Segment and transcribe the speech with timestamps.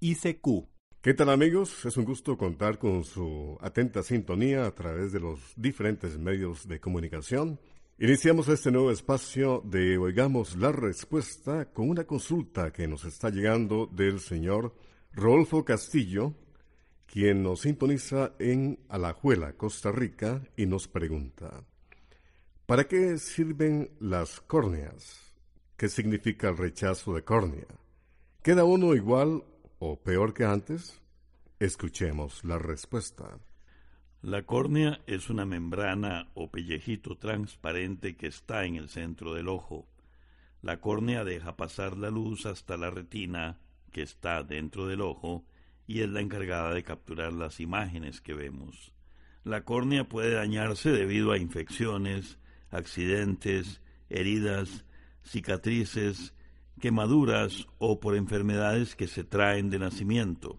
[0.00, 0.68] ICQ.
[1.00, 1.84] ¿Qué tal amigos?
[1.86, 6.80] Es un gusto contar con su atenta sintonía a través de los diferentes medios de
[6.80, 7.60] comunicación.
[7.98, 13.86] Iniciamos este nuevo espacio de Oigamos la Respuesta con una consulta que nos está llegando
[13.86, 14.74] del señor
[15.12, 16.34] Rodolfo Castillo,
[17.06, 21.64] quien nos sintoniza en Alajuela, Costa Rica, y nos pregunta,
[22.66, 25.32] ¿para qué sirven las córneas?
[25.76, 27.66] ¿Qué significa el rechazo de córnea?
[28.42, 29.42] ¿Queda uno igual
[29.78, 31.00] o peor que antes?
[31.58, 33.38] Escuchemos la respuesta.
[34.22, 39.86] La córnea es una membrana o pellejito transparente que está en el centro del ojo.
[40.62, 43.60] La córnea deja pasar la luz hasta la retina,
[43.92, 45.44] que está dentro del ojo,
[45.86, 48.92] y es la encargada de capturar las imágenes que vemos.
[49.44, 52.38] La córnea puede dañarse debido a infecciones,
[52.70, 54.84] accidentes, heridas,
[55.22, 56.34] cicatrices,
[56.80, 60.58] quemaduras o por enfermedades que se traen de nacimiento.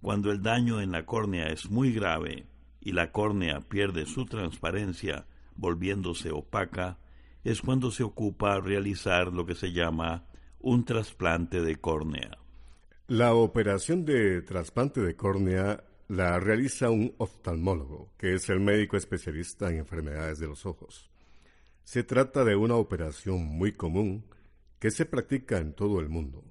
[0.00, 2.46] Cuando el daño en la córnea es muy grave
[2.80, 6.98] y la córnea pierde su transparencia, volviéndose opaca,
[7.44, 10.26] es cuando se ocupa realizar lo que se llama
[10.60, 12.38] un trasplante de córnea.
[13.08, 19.70] La operación de trasplante de córnea la realiza un oftalmólogo, que es el médico especialista
[19.70, 21.10] en enfermedades de los ojos.
[21.84, 24.24] Se trata de una operación muy común
[24.82, 26.42] que se practica en todo el mundo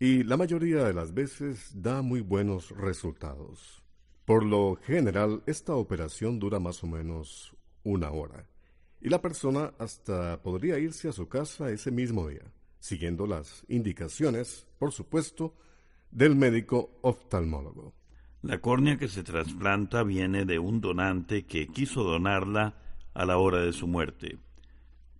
[0.00, 3.84] y la mayoría de las veces da muy buenos resultados.
[4.24, 8.48] Por lo general, esta operación dura más o menos una hora
[9.00, 14.66] y la persona hasta podría irse a su casa ese mismo día, siguiendo las indicaciones,
[14.80, 15.54] por supuesto,
[16.10, 17.94] del médico oftalmólogo.
[18.42, 22.74] La córnea que se trasplanta viene de un donante que quiso donarla
[23.14, 24.40] a la hora de su muerte.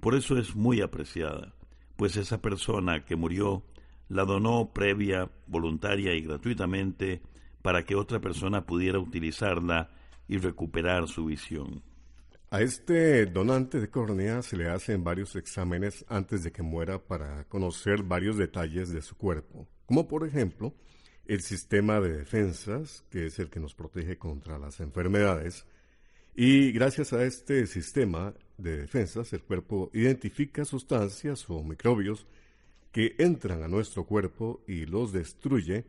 [0.00, 1.54] Por eso es muy apreciada,
[1.96, 3.64] pues esa persona que murió
[4.08, 7.22] la donó previa, voluntaria y gratuitamente
[7.62, 9.90] para que otra persona pudiera utilizarla
[10.28, 11.82] y recuperar su visión.
[12.50, 17.44] A este donante de córnea se le hacen varios exámenes antes de que muera para
[17.44, 20.74] conocer varios detalles de su cuerpo, como por ejemplo
[21.24, 25.64] el sistema de defensas, que es el que nos protege contra las enfermedades,
[26.34, 32.26] y gracias a este sistema de defensas, el cuerpo identifica sustancias o microbios
[32.90, 35.84] que entran a nuestro cuerpo y los destruye,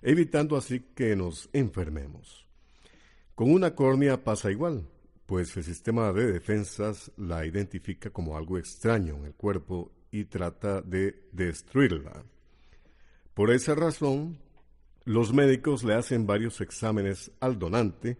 [0.00, 2.46] evitando así que nos enfermemos.
[3.34, 4.86] Con una córnea pasa igual,
[5.26, 10.82] pues el sistema de defensas la identifica como algo extraño en el cuerpo y trata
[10.82, 12.22] de destruirla.
[13.34, 14.38] Por esa razón,
[15.04, 18.18] los médicos le hacen varios exámenes al donante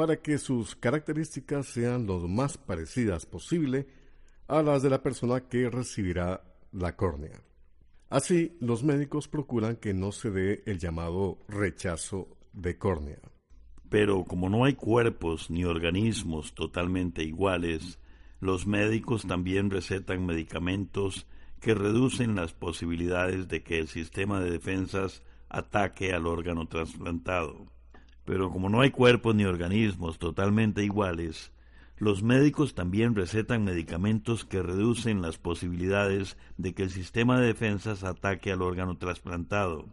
[0.00, 3.86] para que sus características sean lo más parecidas posible
[4.48, 7.42] a las de la persona que recibirá la córnea.
[8.08, 13.18] Así, los médicos procuran que no se dé el llamado rechazo de córnea.
[13.90, 17.98] Pero como no hay cuerpos ni organismos totalmente iguales,
[18.40, 21.26] los médicos también recetan medicamentos
[21.60, 27.66] que reducen las posibilidades de que el sistema de defensas ataque al órgano trasplantado.
[28.24, 31.52] Pero como no hay cuerpos ni organismos totalmente iguales,
[32.00, 38.04] los médicos también recetan medicamentos que reducen las posibilidades de que el sistema de defensas
[38.04, 39.86] ataque al órgano trasplantado.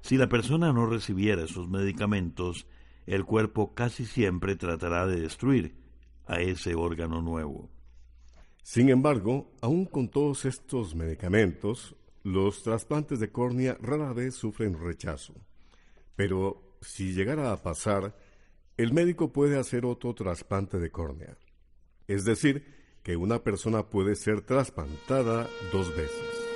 [0.00, 2.66] Si la persona no recibiera esos medicamentos,
[3.06, 5.74] el cuerpo casi siempre tratará de destruir
[6.26, 7.68] a ese órgano nuevo.
[8.62, 15.34] Sin embargo, aun con todos estos medicamentos, los trasplantes de córnea rara vez sufren rechazo.
[16.16, 18.14] Pero si llegara a pasar,
[18.76, 21.36] el médico puede hacer otro trasplante de córnea.
[22.06, 22.64] Es decir,
[23.02, 26.47] que una persona puede ser trasplantada dos veces.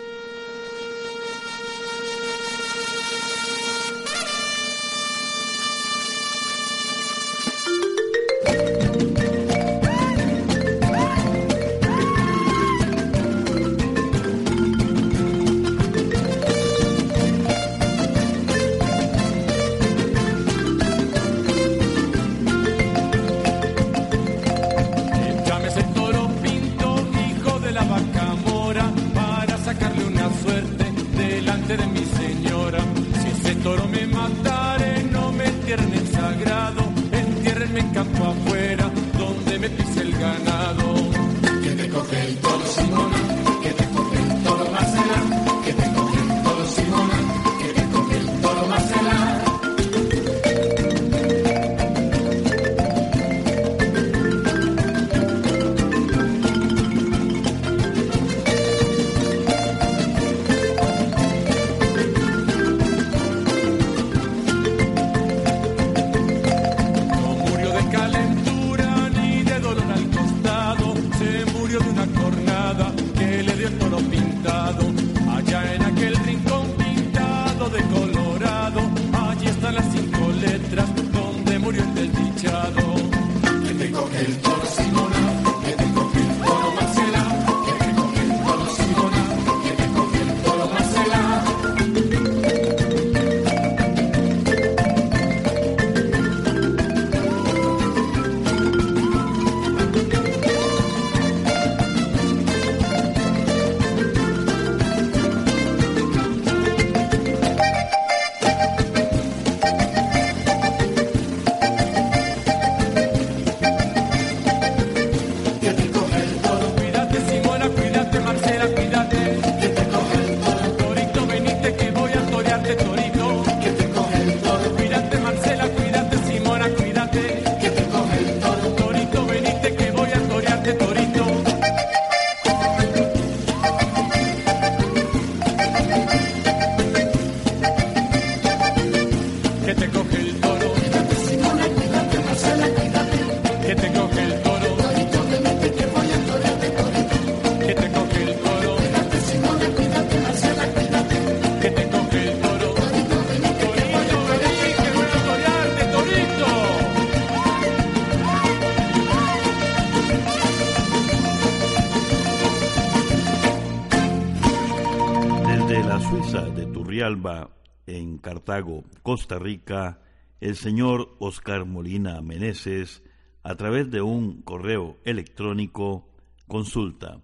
[169.02, 170.02] Costa Rica,
[170.40, 173.02] el señor Oscar Molina Meneses,
[173.43, 176.10] a través de un correo electrónico,
[176.49, 177.22] consulta.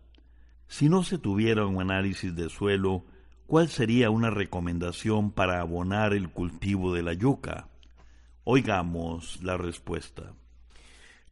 [0.68, 3.04] Si no se tuviera un análisis de suelo,
[3.46, 7.68] ¿cuál sería una recomendación para abonar el cultivo de la yuca?
[8.44, 10.32] Oigamos la respuesta.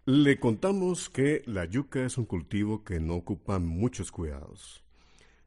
[0.05, 4.86] Le contamos que la yuca es un cultivo que no ocupa muchos cuidados.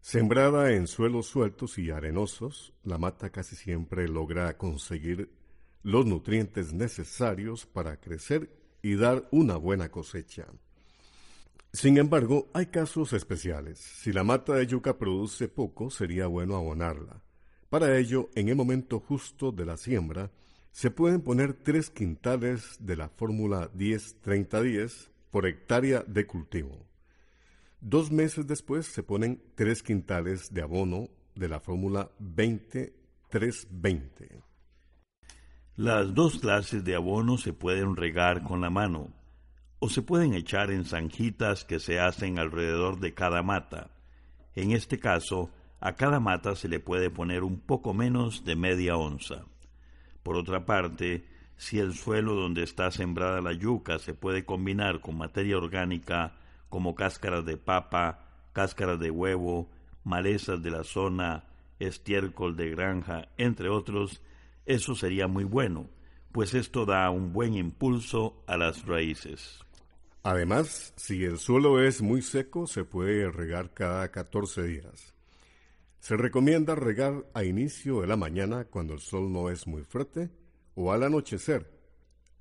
[0.02, 5.30] Sembrada en suelos sueltos y arenosos, la mata casi siempre logra conseguir
[5.84, 8.50] los nutrientes necesarios para crecer
[8.82, 10.48] y dar una buena cosecha.
[11.72, 13.78] Sin embargo, hay casos especiales.
[13.78, 17.22] Si la mata de yuca produce poco, sería bueno abonarla.
[17.70, 20.32] Para ello, en el momento justo de la siembra,
[20.72, 26.89] se pueden poner tres quintales de la fórmula 10-30-10 por hectárea de cultivo.
[27.82, 34.44] Dos meses después se ponen tres quintales de abono de la fórmula 20-3-20.
[35.78, 39.14] Las dos clases de abono se pueden regar con la mano
[39.80, 43.92] o se pueden echar en zanjitas que se hacen alrededor de cada mata.
[44.56, 48.98] En este caso, a cada mata se le puede poner un poco menos de media
[48.98, 49.46] onza.
[50.22, 51.24] Por otra parte,
[51.56, 56.36] si el suelo donde está sembrada la yuca se puede combinar con materia orgánica
[56.70, 59.70] como cáscaras de papa, cáscaras de huevo,
[60.04, 61.46] malezas de la zona,
[61.80, 64.22] estiércol de granja, entre otros,
[64.66, 65.90] eso sería muy bueno,
[66.32, 69.60] pues esto da un buen impulso a las raíces.
[70.22, 75.14] Además, si el suelo es muy seco, se puede regar cada 14 días.
[76.00, 80.30] Se recomienda regar a inicio de la mañana cuando el sol no es muy fuerte
[80.76, 81.79] o al anochecer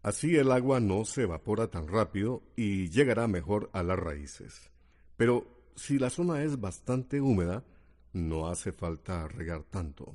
[0.03, 4.71] Así el agua no se evapora tan rápido y llegará mejor a las raíces.
[5.17, 7.65] Pero si la zona es bastante húmeda,
[8.13, 10.15] no hace falta regar tanto.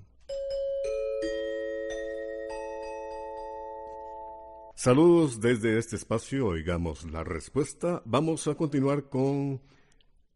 [4.75, 8.01] Saludos desde este espacio, oigamos la respuesta.
[8.05, 9.61] Vamos a continuar con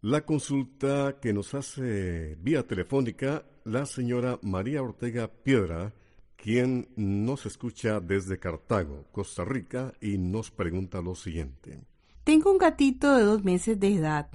[0.01, 5.93] la consulta que nos hace vía telefónica la señora María Ortega Piedra,
[6.37, 11.81] quien nos escucha desde Cartago, Costa Rica, y nos pregunta lo siguiente.
[12.23, 14.29] Tengo un gatito de dos meses de edad.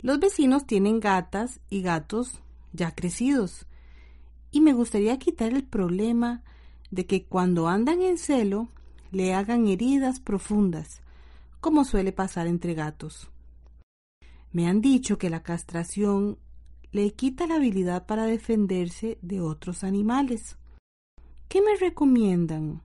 [0.00, 2.40] Los vecinos tienen gatas y gatos
[2.72, 3.66] ya crecidos,
[4.50, 6.42] y me gustaría quitar el problema
[6.90, 8.68] de que cuando andan en celo
[9.10, 11.00] le hagan heridas profundas,
[11.60, 13.30] como suele pasar entre gatos.
[14.52, 16.38] Me han dicho que la castración
[16.90, 20.58] le quita la habilidad para defenderse de otros animales.
[21.52, 22.80] ¿Qué me recomiendan?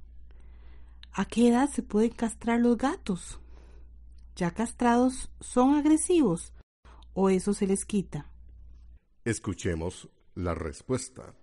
[1.14, 3.40] ¿A qué edad se pueden castrar los gatos?
[4.36, 6.52] ¿Ya castrados son agresivos
[7.14, 8.30] o eso se les quita?
[9.24, 11.34] Escuchemos la respuesta.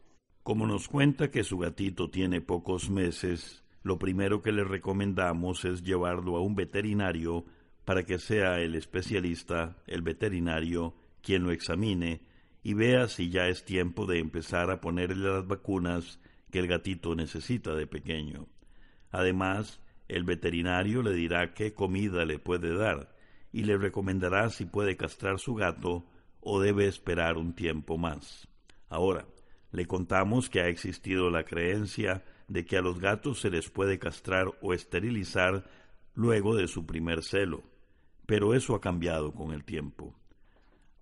[0.43, 5.83] Como nos cuenta que su gatito tiene pocos meses, lo primero que le recomendamos es
[5.83, 7.47] llevarlo a un veterinario
[7.87, 12.21] para que sea el especialista, el veterinario, quien lo examine
[12.63, 16.21] y vea si ya es tiempo de empezar a ponerle las vacunas
[16.55, 18.47] que el gatito necesita de pequeño.
[19.11, 23.13] Además, el veterinario le dirá qué comida le puede dar
[23.51, 26.07] y le recomendará si puede castrar su gato
[26.41, 28.47] o debe esperar un tiempo más.
[28.89, 29.27] Ahora,
[29.73, 33.99] le contamos que ha existido la creencia de que a los gatos se les puede
[33.99, 35.69] castrar o esterilizar
[36.15, 37.65] luego de su primer celo,
[38.27, 40.15] pero eso ha cambiado con el tiempo.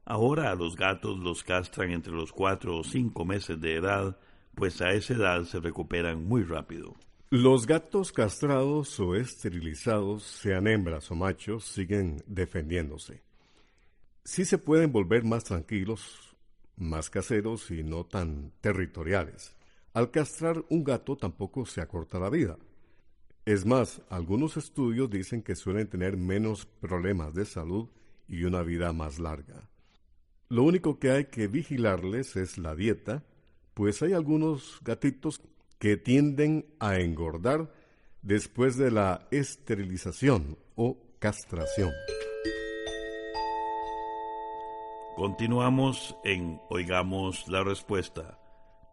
[0.06, 4.16] Ahora a los gatos los castran entre los cuatro o cinco meses de edad,
[4.54, 6.94] pues a esa edad se recuperan muy rápido.
[7.30, 13.22] Los gatos castrados o esterilizados, sean hembras o machos, siguen defendiéndose.
[14.24, 16.36] Sí se pueden volver más tranquilos,
[16.76, 19.56] más caseros y no tan territoriales.
[19.94, 22.58] Al castrar un gato tampoco se acorta la vida.
[23.44, 27.88] Es más, algunos estudios dicen que suelen tener menos problemas de salud
[28.28, 29.68] y una vida más larga.
[30.48, 33.24] Lo único que hay que vigilarles es la dieta,
[33.74, 35.40] pues hay algunos gatitos
[35.78, 37.72] que tienden a engordar
[38.22, 41.90] después de la esterilización o castración.
[45.16, 48.38] Continuamos en Oigamos la Respuesta.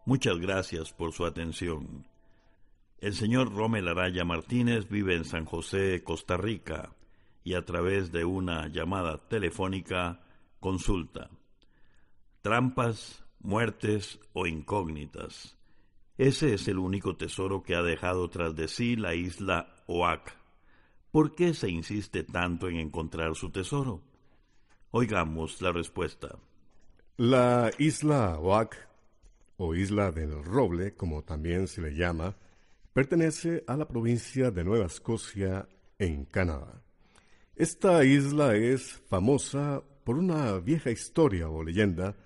[0.04, 2.06] Muchas gracias por su atención.
[2.98, 6.92] El señor Romel Araya Martínez vive en San José, Costa Rica,
[7.42, 10.20] y a través de una llamada telefónica
[10.60, 11.30] consulta.
[12.42, 15.56] Trampas, muertes o incógnitas.
[16.18, 20.36] Ese es el único tesoro que ha dejado tras de sí la isla Oac.
[21.10, 24.02] ¿Por qué se insiste tanto en encontrar su tesoro?
[24.90, 26.38] Oigamos la respuesta.
[27.16, 28.88] La isla Oac
[29.56, 32.36] o Isla del Roble, como también se le llama,
[32.92, 35.68] pertenece a la provincia de Nueva Escocia,
[35.98, 36.82] en Canadá.
[37.54, 42.16] Esta isla es famosa por una vieja historia o leyenda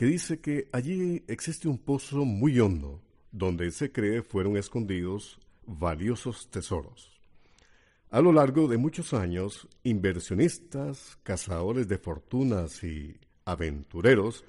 [0.00, 3.02] que dice que allí existe un pozo muy hondo,
[3.32, 7.20] donde se cree fueron escondidos valiosos tesoros.
[8.08, 13.14] A lo largo de muchos años, inversionistas, cazadores de fortunas y
[13.44, 14.42] aventureros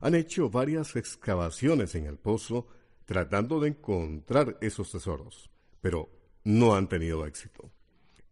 [0.00, 2.66] han hecho varias excavaciones en el pozo
[3.04, 5.48] tratando de encontrar esos tesoros,
[5.80, 6.10] pero
[6.42, 7.70] no han tenido éxito.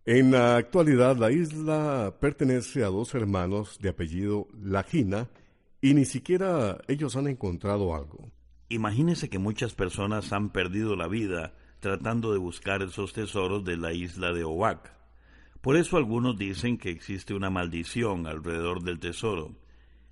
[0.05, 5.29] En la actualidad la isla pertenece a dos hermanos de apellido Lagina
[5.87, 8.33] y ni siquiera ellos han encontrado algo.
[8.69, 13.93] Imagínese que muchas personas han perdido la vida tratando de buscar esos tesoros de la
[13.93, 14.93] isla de Oac.
[15.61, 19.55] Por eso algunos dicen que existe una maldición alrededor del tesoro,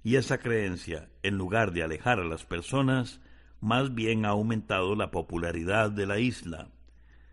[0.04, 3.20] y esa creencia, en lugar de alejar a las personas,
[3.60, 6.68] más bien ha aumentado la popularidad de la isla.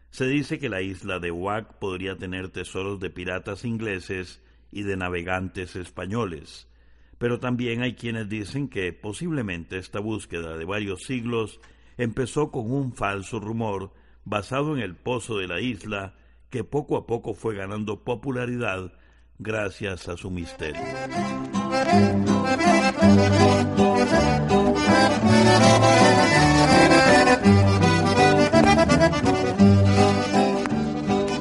[0.09, 4.97] Se dice que la isla de Oac podría tener tesoros de piratas ingleses y de
[4.97, 6.70] navegantes españoles,
[7.21, 11.59] pero también hay quienes dicen que posiblemente esta búsqueda de varios siglos
[11.95, 13.91] empezó con un falso rumor
[14.25, 16.15] basado en el pozo de la isla
[16.49, 18.93] que poco a poco fue ganando popularidad
[19.37, 20.81] gracias a su misterio.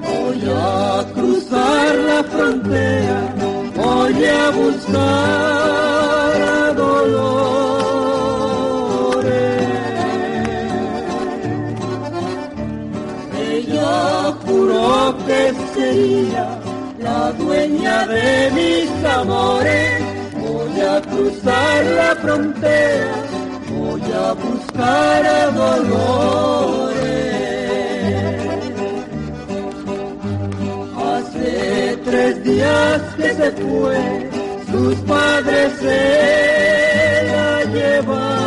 [0.02, 3.34] Voy a cruzar la frontera,
[3.74, 5.69] voy a buscar
[15.74, 16.58] sería
[16.98, 20.02] la dueña de mis amores.
[20.36, 23.14] Voy a cruzar la frontera,
[23.78, 26.90] voy a buscar a Dolores.
[31.12, 34.30] Hace tres días que se fue,
[34.70, 38.39] sus padres se la llevaron.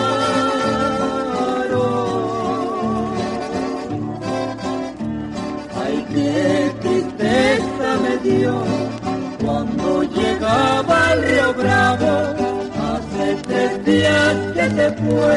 [11.94, 15.36] Hace tres días que se fue,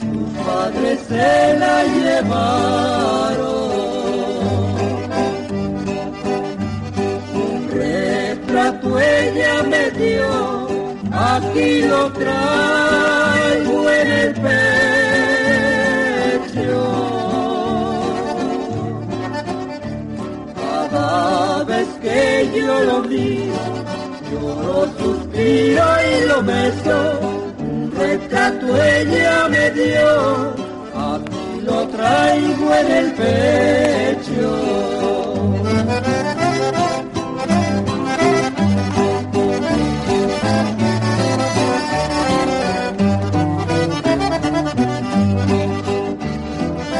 [0.00, 3.46] sus padres se la llevaron.
[7.34, 10.66] Un retrato ella me dio,
[11.12, 14.62] aquí lo traigo en el pecho.
[20.90, 23.02] Cada vez que yo lo
[24.98, 26.98] suspiro y lo beso.
[27.58, 30.54] Un retrato ella me dio,
[30.94, 34.48] aquí lo traigo en el pecho.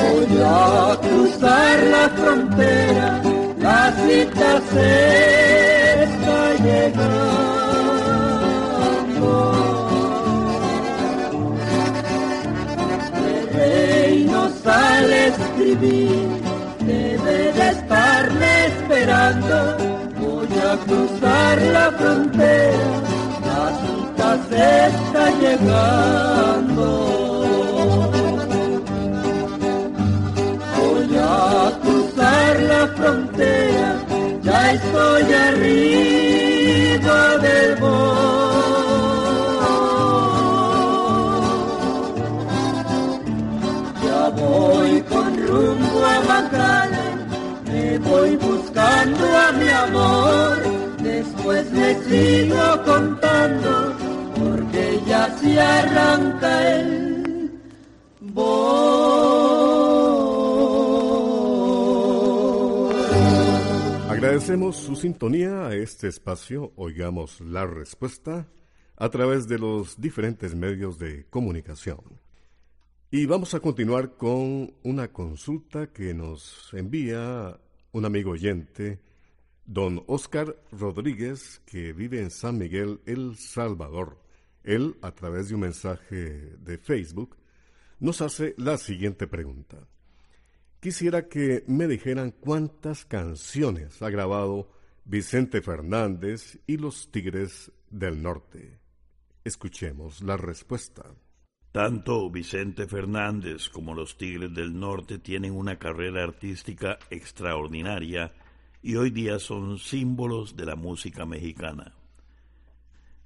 [0.03, 3.23] Voy a cruzar la frontera,
[3.59, 7.56] la cita se está llegando.
[15.75, 19.77] Debe de estarme esperando.
[20.21, 22.89] Voy a cruzar la frontera,
[23.47, 26.87] la cita se está llegando.
[30.79, 33.89] Voy a cruzar la frontera,
[34.43, 36.26] ya estoy arriba
[52.85, 53.97] contando,
[54.35, 57.17] porque ya se arranca el
[64.09, 66.73] Agradecemos su sintonía a este espacio.
[66.77, 68.49] Oigamos la respuesta
[68.97, 72.01] a través de los diferentes medios de comunicación.
[73.11, 77.61] Y vamos a continuar con una consulta que nos envía
[77.93, 79.01] un amigo oyente,
[79.67, 84.19] don Oscar Rodríguez, que vive en San Miguel, El Salvador.
[84.63, 87.37] Él, a través de un mensaje de Facebook,
[88.01, 89.87] nos hace la siguiente pregunta.
[90.81, 94.71] Quisiera que me dijeran cuántas canciones ha grabado
[95.05, 98.79] Vicente Fernández y los Tigres del Norte.
[99.45, 101.05] Escuchemos la respuesta.
[101.73, 108.33] Tanto Vicente Fernández como los Tigres del Norte tienen una carrera artística extraordinaria
[108.87, 111.93] y hoy día son símbolos de la música mexicana.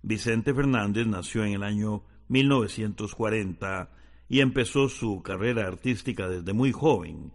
[0.00, 3.90] Vicente Fernández nació en el año 1940
[4.30, 7.34] y empezó su carrera artística desde muy joven.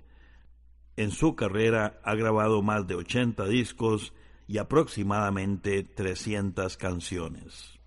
[0.96, 4.12] En su carrera ha grabado más de 80 discos
[4.48, 7.80] y aproximadamente 300 canciones.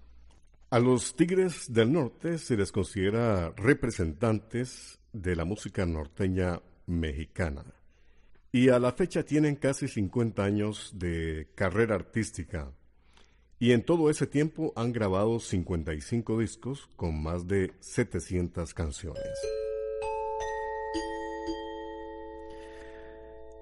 [0.71, 7.65] A los Tigres del Norte se les considera representantes de la música norteña mexicana.
[8.51, 12.73] Y a la fecha tienen casi 50 años de carrera artística.
[13.59, 19.29] Y en todo ese tiempo han grabado 55 discos con más de 700 canciones.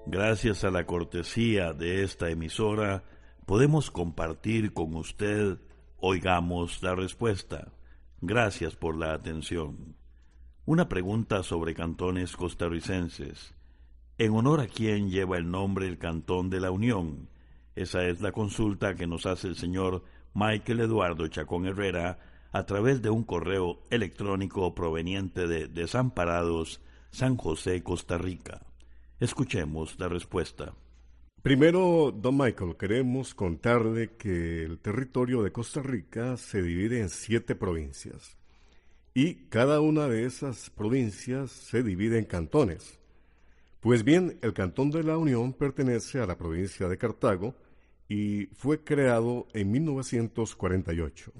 [0.05, 3.03] Gracias a la cortesía de esta emisora,
[3.45, 5.57] podemos compartir con usted,
[5.97, 7.73] oigamos la respuesta.
[8.21, 9.95] Gracias por la atención.
[10.65, 13.56] Una pregunta sobre cantones costarricenses.
[14.19, 17.29] ¿En honor a quién lleva el nombre el Cantón de la Unión?
[17.75, 20.03] Esa es la consulta que nos hace el señor
[20.33, 22.17] Michael Eduardo Chacón Herrera
[22.51, 28.65] a través de un correo electrónico proveniente de Desamparados, San José, Costa Rica.
[29.19, 30.73] Escuchemos la respuesta.
[31.43, 37.53] Primero, don Michael, queremos contarle que el territorio de Costa Rica se divide en siete
[37.53, 38.35] provincias
[39.13, 42.97] y cada una de esas provincias se divide en cantones.
[43.87, 47.55] Pues bien, el Cantón de la Unión pertenece a la provincia de Cartago
[48.09, 51.31] y fue creado en 1948.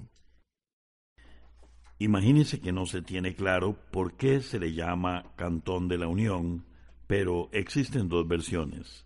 [1.98, 6.64] Imagínese que no se tiene claro por qué se le llama Cantón de la Unión,
[7.06, 9.04] pero existen dos versiones.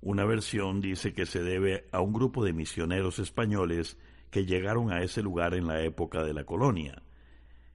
[0.00, 3.98] Una versión dice que se debe a un grupo de misioneros españoles
[4.30, 7.02] que llegaron a ese lugar en la época de la colonia,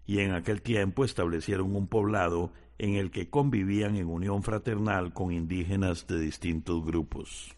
[0.07, 5.31] y en aquel tiempo establecieron un poblado en el que convivían en unión fraternal con
[5.31, 7.55] indígenas de distintos grupos.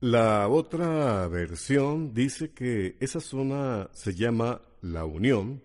[0.00, 5.62] La otra versión dice que esa zona se llama La Unión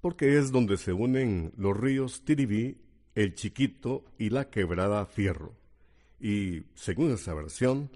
[0.00, 2.78] porque es donde se unen los ríos Tiribí,
[3.14, 5.54] El Chiquito y la Quebrada Fierro.
[6.20, 7.90] Y, según esa versión,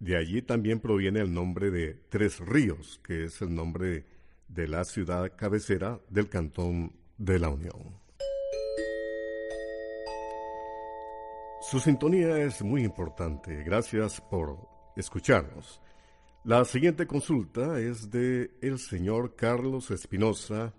[0.00, 4.04] de allí también proviene el nombre de Tres Ríos, que es el nombre
[4.48, 7.94] de la ciudad cabecera del cantón de la Unión.
[11.70, 13.62] Su sintonía es muy importante.
[13.62, 14.56] Gracias por
[14.96, 15.82] escucharnos.
[16.42, 20.72] La siguiente consulta es de el señor Carlos Espinosa,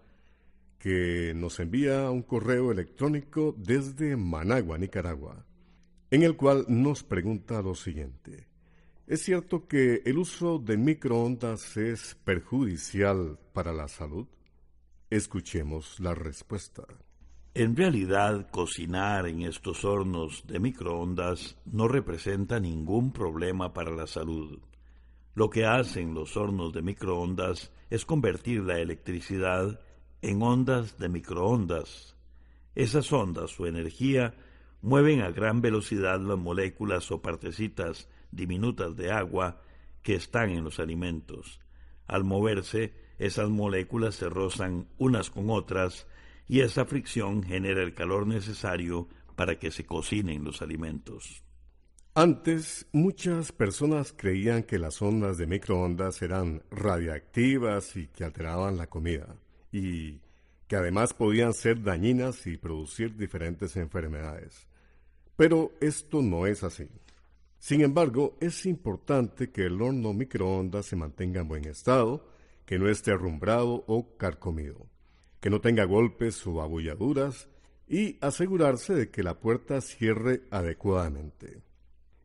[0.80, 5.46] que nos envía un correo electrónico desde Managua, Nicaragua,
[6.10, 8.48] en el cual nos pregunta lo siguiente.
[9.06, 14.26] ¿Es cierto que el uso de microondas es perjudicial para la salud?
[15.12, 16.88] Escuchemos la respuesta.
[17.56, 24.60] En realidad, cocinar en estos hornos de microondas no representa ningún problema para la salud.
[25.34, 29.80] Lo que hacen los hornos de microondas es convertir la electricidad
[30.22, 32.16] en ondas de microondas.
[32.76, 34.36] Esas ondas o energía
[34.82, 39.62] mueven a gran velocidad las moléculas o partecitas diminutas de agua
[40.04, 41.60] que están en los alimentos.
[42.06, 46.08] Al moverse, esas moléculas se rozan unas con otras
[46.50, 51.44] y esa fricción genera el calor necesario para que se cocinen los alimentos.
[52.16, 58.88] Antes, muchas personas creían que las ondas de microondas eran radiactivas y que alteraban la
[58.88, 59.38] comida,
[59.72, 60.20] y
[60.68, 64.68] que además podían ser dañinas y producir diferentes enfermedades.
[65.36, 66.88] Pero esto no es así.
[67.60, 72.28] Sin embargo, es importante que el horno microondas se mantenga en buen estado,
[72.66, 74.88] que no esté arrumbrado o carcomido
[75.40, 77.50] que no tenga golpes o abulladuras
[77.88, 81.62] y asegurarse de que la puerta cierre adecuadamente.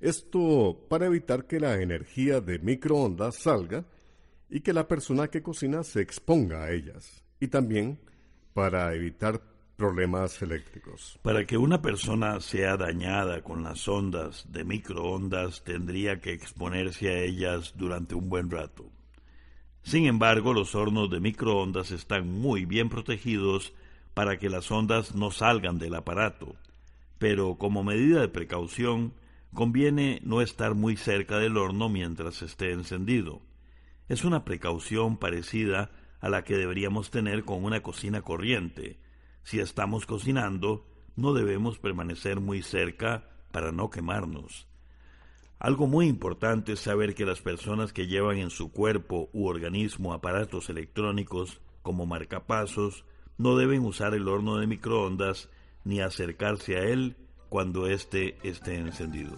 [0.00, 3.86] Esto para evitar que la energía de microondas salga
[4.50, 7.24] y que la persona que cocina se exponga a ellas.
[7.40, 7.98] Y también
[8.52, 9.40] para evitar
[9.76, 11.18] problemas eléctricos.
[11.22, 17.18] Para que una persona sea dañada con las ondas de microondas tendría que exponerse a
[17.18, 18.90] ellas durante un buen rato.
[19.84, 23.74] Sin embargo, los hornos de microondas están muy bien protegidos
[24.14, 26.56] para que las ondas no salgan del aparato,
[27.18, 29.12] pero como medida de precaución,
[29.52, 33.42] conviene no estar muy cerca del horno mientras esté encendido.
[34.08, 38.98] Es una precaución parecida a la que deberíamos tener con una cocina corriente.
[39.42, 44.66] Si estamos cocinando, no debemos permanecer muy cerca para no quemarnos.
[45.58, 50.12] Algo muy importante es saber que las personas que llevan en su cuerpo u organismo
[50.12, 53.04] aparatos electrónicos como marcapasos
[53.38, 55.48] no deben usar el horno de microondas
[55.84, 57.16] ni acercarse a él
[57.48, 59.36] cuando éste esté encendido.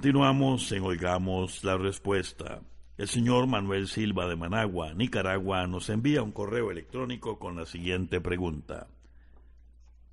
[0.00, 2.62] Continuamos en Oigamos la Respuesta.
[2.96, 8.18] El señor Manuel Silva de Managua, Nicaragua, nos envía un correo electrónico con la siguiente
[8.18, 8.88] pregunta.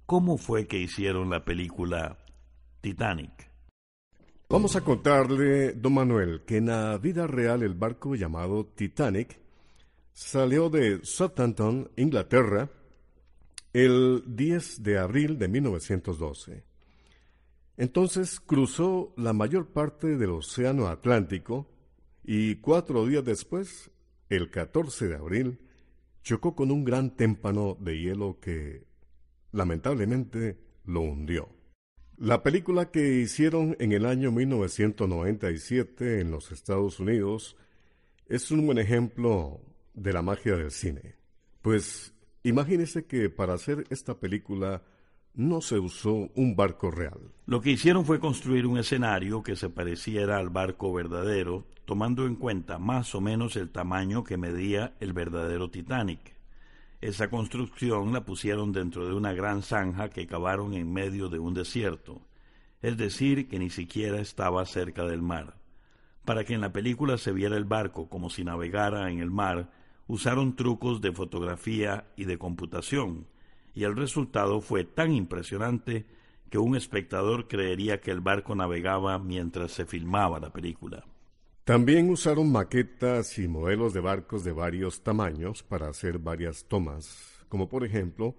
[0.05, 2.17] ¿Cómo fue que hicieron la película
[2.81, 3.49] Titanic?
[4.49, 9.39] Vamos a contarle, don Manuel, que en la vida real el barco llamado Titanic
[10.11, 12.69] salió de Southampton, Inglaterra,
[13.71, 16.67] el 10 de abril de 1912.
[17.77, 21.69] Entonces cruzó la mayor parte del Océano Atlántico
[22.23, 23.91] y cuatro días después,
[24.29, 25.59] el 14 de abril,
[26.23, 28.83] chocó con un gran témpano de hielo que
[29.51, 31.49] lamentablemente lo hundió.
[32.17, 37.55] La película que hicieron en el año 1997 en los Estados Unidos
[38.27, 39.61] es un buen ejemplo
[39.93, 41.15] de la magia del cine.
[41.61, 44.81] Pues imagínese que para hacer esta película
[45.37, 47.31] no se usó un barco real.
[47.45, 52.35] Lo que hicieron fue construir un escenario que se pareciera al barco verdadero, tomando en
[52.35, 56.35] cuenta más o menos el tamaño que medía el verdadero Titanic.
[57.01, 61.53] Esa construcción la pusieron dentro de una gran zanja que cavaron en medio de un
[61.53, 62.19] desierto,
[62.81, 65.59] es decir, que ni siquiera estaba cerca del mar.
[66.25, 69.69] Para que en la película se viera el barco como si navegara en el mar,
[70.07, 73.27] usaron trucos de fotografía y de computación,
[73.77, 76.07] y el resultado fue tan impresionante
[76.49, 81.05] que un espectador creería que el barco navegaba mientras se filmaba la película.
[81.63, 87.69] También usaron maquetas y modelos de barcos de varios tamaños para hacer varias tomas, como
[87.69, 88.33] por ejemplo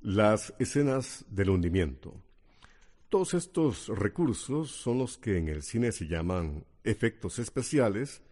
[0.00, 2.14] las escenas del hundimiento.
[3.08, 8.22] Todos estos recursos son los que en el cine se llaman efectos especiales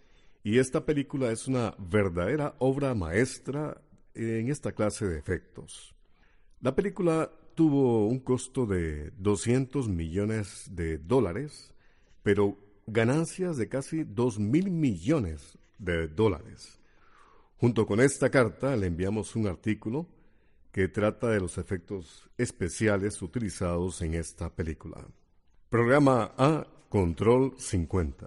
[0.44, 3.82] y esta película es una verdadera obra maestra
[4.14, 5.95] en esta clase de efectos.
[6.66, 11.72] La película tuvo un costo de 200 millones de dólares,
[12.24, 16.80] pero ganancias de casi 2 mil millones de dólares.
[17.58, 20.08] Junto con esta carta le enviamos un artículo
[20.72, 25.06] que trata de los efectos especiales utilizados en esta película.
[25.70, 28.26] Programa A Control 50.